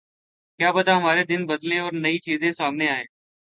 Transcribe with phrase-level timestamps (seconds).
[0.59, 3.05] کیا پتا ہمارے دن بدلیں اور نئی چیزیں سامنے آئیں۔